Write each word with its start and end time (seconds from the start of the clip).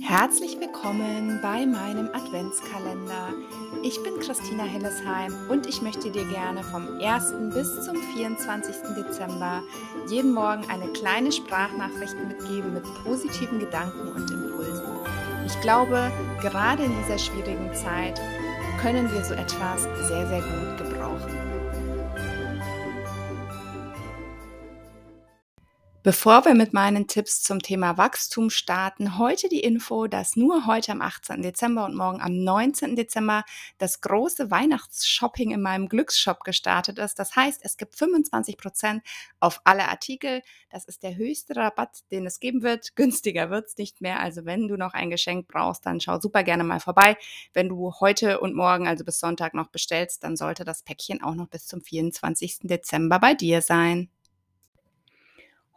Herzlich 0.00 0.58
willkommen 0.60 1.40
bei 1.42 1.64
meinem 1.66 2.08
Adventskalender. 2.12 3.32
Ich 3.82 4.02
bin 4.02 4.18
Christina 4.20 4.64
Hillesheim 4.64 5.32
und 5.48 5.66
ich 5.66 5.82
möchte 5.82 6.10
dir 6.10 6.24
gerne 6.26 6.62
vom 6.62 7.00
1. 7.00 7.34
bis 7.54 7.84
zum 7.84 7.96
24. 7.96 8.74
Dezember 8.96 9.62
jeden 10.08 10.32
Morgen 10.32 10.64
eine 10.68 10.88
kleine 10.92 11.32
Sprachnachricht 11.32 12.16
mitgeben 12.26 12.74
mit 12.74 12.84
positiven 13.04 13.58
Gedanken 13.58 14.08
und 14.08 14.30
Impulsen. 14.30 14.84
Ich 15.46 15.60
glaube, 15.60 16.10
gerade 16.40 16.84
in 16.84 16.94
dieser 17.02 17.18
schwierigen 17.18 17.72
Zeit 17.74 18.20
können 18.80 19.12
wir 19.12 19.24
so 19.24 19.34
etwas 19.34 19.84
sehr, 20.08 20.26
sehr 20.26 20.42
gut 20.42 20.78
gebrauchen. 20.78 21.65
Bevor 26.06 26.44
wir 26.44 26.54
mit 26.54 26.72
meinen 26.72 27.08
Tipps 27.08 27.42
zum 27.42 27.58
Thema 27.58 27.98
Wachstum 27.98 28.48
starten, 28.48 29.18
heute 29.18 29.48
die 29.48 29.58
Info, 29.58 30.06
dass 30.06 30.36
nur 30.36 30.64
heute 30.66 30.92
am 30.92 31.02
18. 31.02 31.42
Dezember 31.42 31.84
und 31.84 31.96
morgen 31.96 32.20
am 32.20 32.44
19. 32.44 32.94
Dezember 32.94 33.42
das 33.78 34.02
große 34.02 34.48
Weihnachtsshopping 34.48 35.50
in 35.50 35.60
meinem 35.60 35.88
Glücksshop 35.88 36.44
gestartet 36.44 37.00
ist. 37.00 37.18
Das 37.18 37.34
heißt, 37.34 37.58
es 37.64 37.76
gibt 37.76 37.96
25 37.96 38.56
Prozent 38.56 39.02
auf 39.40 39.60
alle 39.64 39.88
Artikel. 39.88 40.42
Das 40.70 40.84
ist 40.84 41.02
der 41.02 41.16
höchste 41.16 41.56
Rabatt, 41.56 42.04
den 42.12 42.24
es 42.24 42.38
geben 42.38 42.62
wird. 42.62 42.94
Günstiger 42.94 43.50
wird 43.50 43.66
es 43.66 43.76
nicht 43.76 44.00
mehr. 44.00 44.20
Also 44.20 44.44
wenn 44.44 44.68
du 44.68 44.76
noch 44.76 44.94
ein 44.94 45.10
Geschenk 45.10 45.48
brauchst, 45.48 45.86
dann 45.86 46.00
schau 46.00 46.20
super 46.20 46.44
gerne 46.44 46.62
mal 46.62 46.78
vorbei. 46.78 47.16
Wenn 47.52 47.68
du 47.68 47.92
heute 47.98 48.38
und 48.38 48.54
morgen, 48.54 48.86
also 48.86 49.04
bis 49.04 49.18
Sonntag 49.18 49.54
noch 49.54 49.70
bestellst, 49.70 50.22
dann 50.22 50.36
sollte 50.36 50.64
das 50.64 50.84
Päckchen 50.84 51.20
auch 51.20 51.34
noch 51.34 51.48
bis 51.48 51.66
zum 51.66 51.80
24. 51.80 52.58
Dezember 52.62 53.18
bei 53.18 53.34
dir 53.34 53.60
sein. 53.60 54.08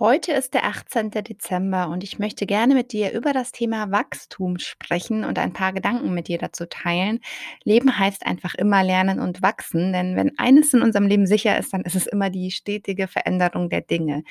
Heute 0.00 0.32
ist 0.32 0.54
der 0.54 0.64
18. 0.64 1.12
Dezember 1.12 1.88
und 1.88 2.02
ich 2.02 2.18
möchte 2.18 2.46
gerne 2.46 2.74
mit 2.74 2.90
dir 2.90 3.12
über 3.12 3.32
das 3.32 3.52
Thema 3.52 3.92
Wachstum 3.92 4.58
sprechen 4.58 5.22
und 5.22 5.38
ein 5.38 5.52
paar 5.52 5.72
Gedanken 5.72 6.12
mit 6.12 6.26
dir 6.26 6.36
dazu 6.36 6.66
teilen. 6.66 7.20
Leben 7.62 7.96
heißt 7.96 8.26
einfach 8.26 8.56
immer 8.56 8.82
lernen 8.82 9.20
und 9.20 9.40
wachsen, 9.40 9.92
denn 9.92 10.16
wenn 10.16 10.36
eines 10.36 10.74
in 10.74 10.82
unserem 10.82 11.06
Leben 11.06 11.28
sicher 11.28 11.56
ist, 11.56 11.72
dann 11.72 11.82
ist 11.82 11.94
es 11.94 12.08
immer 12.08 12.28
die 12.28 12.50
stetige 12.50 13.06
Veränderung 13.06 13.70
der 13.70 13.82
Dinge. 13.82 14.24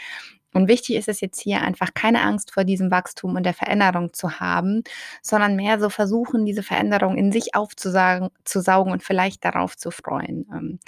Und 0.53 0.67
wichtig 0.67 0.97
ist 0.97 1.07
es 1.07 1.21
jetzt 1.21 1.41
hier 1.41 1.61
einfach 1.61 1.93
keine 1.93 2.23
Angst 2.23 2.51
vor 2.51 2.65
diesem 2.65 2.91
Wachstum 2.91 3.37
und 3.37 3.45
der 3.45 3.53
Veränderung 3.53 4.11
zu 4.11 4.41
haben, 4.41 4.83
sondern 5.21 5.55
mehr 5.55 5.79
so 5.79 5.89
versuchen, 5.89 6.45
diese 6.45 6.61
Veränderung 6.61 7.15
in 7.17 7.31
sich 7.31 7.55
aufzusaugen 7.55 8.31
zu 8.43 8.59
saugen 8.59 8.91
und 8.91 9.01
vielleicht 9.01 9.45
darauf 9.45 9.77
zu 9.77 9.91
freuen. 9.91 10.79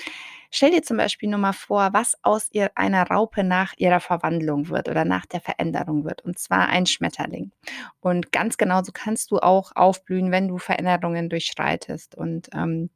Stell 0.55 0.71
dir 0.71 0.83
zum 0.83 0.95
Beispiel 0.95 1.27
nur 1.27 1.37
mal 1.37 1.51
vor, 1.51 1.89
was 1.91 2.15
aus 2.21 2.47
ihr, 2.53 2.71
einer 2.75 3.03
Raupe 3.09 3.43
nach 3.43 3.73
ihrer 3.75 3.99
Verwandlung 3.99 4.69
wird 4.69 4.87
oder 4.87 5.03
nach 5.03 5.25
der 5.25 5.41
Veränderung 5.41 6.05
wird. 6.05 6.21
Und 6.21 6.39
zwar 6.39 6.69
ein 6.69 6.85
Schmetterling. 6.85 7.51
Und 7.99 8.31
ganz 8.31 8.55
genauso 8.55 8.93
kannst 8.93 9.31
du 9.31 9.39
auch 9.39 9.73
aufblühen, 9.75 10.31
wenn 10.31 10.47
du 10.47 10.57
Veränderungen 10.57 11.27
durchschreitest. 11.29 12.15
Und 12.15 12.47
ähm, 12.53 12.89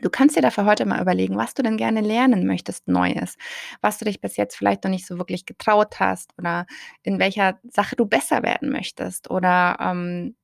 Du 0.00 0.10
kannst 0.10 0.34
dir 0.34 0.42
dafür 0.42 0.64
heute 0.64 0.86
mal 0.86 1.00
überlegen, 1.00 1.36
was 1.36 1.54
du 1.54 1.62
denn 1.62 1.76
gerne 1.76 2.00
lernen 2.00 2.46
möchtest, 2.46 2.88
Neues, 2.88 3.36
was 3.80 3.96
du 3.98 4.04
dich 4.04 4.20
bis 4.20 4.36
jetzt 4.36 4.56
vielleicht 4.56 4.82
noch 4.82 4.90
nicht 4.90 5.06
so 5.06 5.18
wirklich 5.18 5.46
getraut 5.46 6.00
hast 6.00 6.32
oder 6.36 6.66
in 7.04 7.20
welcher 7.20 7.60
Sache 7.62 7.94
du 7.94 8.04
besser 8.04 8.42
werden 8.42 8.70
möchtest 8.70 9.30
oder 9.30 9.76
ähm, 9.78 10.34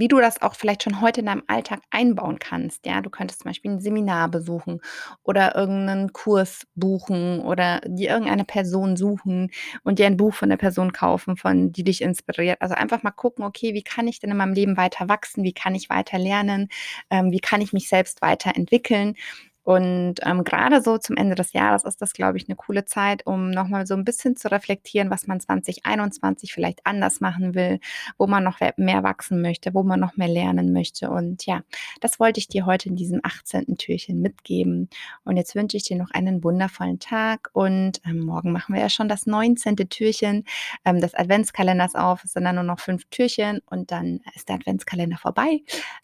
wie 0.00 0.08
du 0.08 0.18
das 0.18 0.42
auch 0.42 0.54
vielleicht 0.56 0.82
schon 0.82 1.00
heute 1.00 1.20
in 1.20 1.26
deinem 1.26 1.44
Alltag 1.46 1.80
einbauen 1.90 2.38
kannst. 2.40 2.86
Ja, 2.86 3.02
du 3.02 3.10
könntest 3.10 3.42
zum 3.42 3.50
Beispiel 3.50 3.70
ein 3.72 3.80
Seminar 3.80 4.28
besuchen 4.30 4.80
oder 5.22 5.54
irgendeinen 5.54 6.12
Kurs 6.12 6.66
buchen 6.74 7.40
oder 7.40 7.80
dir 7.86 8.10
irgendeine 8.10 8.44
Person 8.44 8.96
suchen 8.96 9.50
und 9.84 9.98
dir 9.98 10.06
ein 10.06 10.16
Buch 10.16 10.34
von 10.34 10.48
der 10.48 10.56
Person 10.56 10.92
kaufen, 10.92 11.36
von 11.36 11.72
die 11.72 11.84
dich 11.84 12.02
inspiriert. 12.02 12.60
Also 12.62 12.74
einfach 12.74 13.02
mal 13.02 13.10
gucken, 13.10 13.44
okay, 13.44 13.74
wie 13.74 13.82
kann 13.82 14.08
ich 14.08 14.18
denn 14.20 14.30
in 14.30 14.36
meinem 14.36 14.54
Leben 14.54 14.76
weiter 14.76 15.08
wachsen? 15.08 15.44
Wie 15.44 15.52
kann 15.52 15.74
ich 15.74 15.90
weiter 15.90 16.18
lernen? 16.18 16.68
Ähm, 17.10 17.30
wie 17.32 17.40
kann 17.40 17.60
ich 17.60 17.72
mich 17.72 17.88
selbst 17.88 18.22
weiterentwickeln? 18.22 19.14
Und 19.62 20.14
ähm, 20.22 20.44
gerade 20.44 20.82
so 20.82 20.98
zum 20.98 21.16
Ende 21.16 21.34
des 21.34 21.52
Jahres 21.52 21.84
ist 21.84 22.00
das, 22.00 22.12
glaube 22.12 22.38
ich, 22.38 22.48
eine 22.48 22.56
coole 22.56 22.84
Zeit, 22.86 23.26
um 23.26 23.50
nochmal 23.50 23.86
so 23.86 23.94
ein 23.94 24.04
bisschen 24.04 24.36
zu 24.36 24.50
reflektieren, 24.50 25.10
was 25.10 25.26
man 25.26 25.40
2021 25.40 26.52
vielleicht 26.52 26.86
anders 26.86 27.20
machen 27.20 27.54
will, 27.54 27.78
wo 28.16 28.26
man 28.26 28.42
noch 28.42 28.58
mehr 28.76 29.02
wachsen 29.02 29.42
möchte, 29.42 29.74
wo 29.74 29.82
man 29.82 30.00
noch 30.00 30.16
mehr 30.16 30.28
lernen 30.28 30.72
möchte. 30.72 31.10
Und 31.10 31.44
ja, 31.46 31.62
das 32.00 32.18
wollte 32.18 32.40
ich 32.40 32.48
dir 32.48 32.66
heute 32.66 32.88
in 32.88 32.96
diesem 32.96 33.20
18. 33.22 33.76
Türchen 33.76 34.20
mitgeben. 34.20 34.88
Und 35.24 35.36
jetzt 35.36 35.54
wünsche 35.54 35.76
ich 35.76 35.84
dir 35.84 35.96
noch 35.96 36.10
einen 36.10 36.42
wundervollen 36.42 36.98
Tag. 36.98 37.50
Und 37.52 38.00
ähm, 38.06 38.20
morgen 38.20 38.52
machen 38.52 38.74
wir 38.74 38.80
ja 38.80 38.88
schon 38.88 39.08
das 39.08 39.26
19. 39.26 39.76
Türchen 39.76 40.44
ähm, 40.84 41.00
des 41.00 41.14
Adventskalenders 41.14 41.94
auf. 41.94 42.24
Es 42.24 42.32
sind 42.32 42.44
dann 42.44 42.54
nur 42.54 42.64
noch 42.64 42.80
fünf 42.80 43.04
Türchen 43.10 43.60
und 43.66 43.90
dann 43.90 44.20
ist 44.34 44.48
der 44.48 44.56
Adventskalender 44.56 45.18
vorbei. 45.18 45.60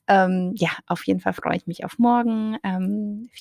Ähm, 0.09 0.53
ja, 0.57 0.71
auf 0.87 1.07
jeden 1.07 1.21
Fall 1.21 1.33
freue 1.33 1.57
ich 1.57 1.67
mich 1.67 1.85
auf 1.85 1.99
morgen. 1.99 2.59
Ähm, 2.63 3.29